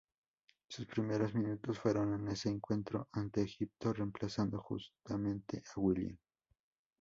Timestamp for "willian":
5.79-6.17